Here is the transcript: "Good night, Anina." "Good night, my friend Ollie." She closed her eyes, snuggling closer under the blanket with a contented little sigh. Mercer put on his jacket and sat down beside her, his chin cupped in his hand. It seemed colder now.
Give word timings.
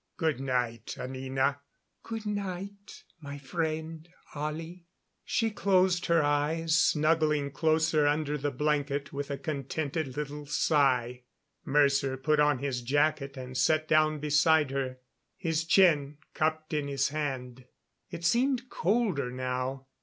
"Good 0.17 0.39
night, 0.39 0.95
Anina." 0.97 1.61
"Good 2.01 2.25
night, 2.25 3.03
my 3.19 3.37
friend 3.37 4.09
Ollie." 4.33 4.87
She 5.23 5.51
closed 5.51 6.07
her 6.07 6.23
eyes, 6.23 6.75
snuggling 6.75 7.51
closer 7.51 8.07
under 8.07 8.35
the 8.35 8.49
blanket 8.49 9.13
with 9.13 9.29
a 9.29 9.37
contented 9.37 10.17
little 10.17 10.47
sigh. 10.47 11.21
Mercer 11.63 12.17
put 12.17 12.39
on 12.39 12.57
his 12.57 12.81
jacket 12.81 13.37
and 13.37 13.55
sat 13.55 13.87
down 13.87 14.17
beside 14.17 14.71
her, 14.71 14.97
his 15.37 15.65
chin 15.65 16.17
cupped 16.33 16.73
in 16.73 16.87
his 16.87 17.09
hand. 17.09 17.65
It 18.09 18.25
seemed 18.25 18.71
colder 18.71 19.29
now. 19.29 19.85